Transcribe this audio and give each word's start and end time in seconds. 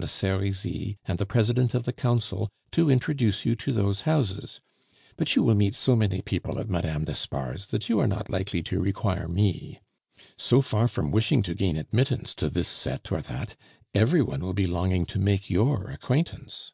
de 0.00 0.06
Serizy, 0.06 0.96
and 1.06 1.18
the 1.18 1.26
President 1.26 1.74
of 1.74 1.82
the 1.82 1.92
Council 1.92 2.48
to 2.70 2.88
introduce 2.88 3.44
you 3.44 3.56
to 3.56 3.72
those 3.72 4.02
houses; 4.02 4.60
but 5.16 5.34
you 5.34 5.42
will 5.42 5.56
meet 5.56 5.74
so 5.74 5.96
many 5.96 6.22
people 6.22 6.60
at 6.60 6.70
Mme. 6.70 7.02
d'Espard's, 7.02 7.66
that 7.72 7.88
you 7.88 7.98
are 7.98 8.06
not 8.06 8.30
likely 8.30 8.62
to 8.62 8.80
require 8.80 9.26
me. 9.26 9.80
So 10.36 10.62
far 10.62 10.86
from 10.86 11.10
wishing 11.10 11.42
to 11.42 11.52
gain 11.52 11.76
admittance 11.76 12.32
to 12.36 12.48
this 12.48 12.68
set 12.68 13.10
or 13.10 13.20
that, 13.22 13.56
every 13.92 14.22
one 14.22 14.38
will 14.42 14.54
be 14.54 14.68
longing 14.68 15.04
to 15.06 15.18
make 15.18 15.50
your 15.50 15.90
acquaintance." 15.90 16.70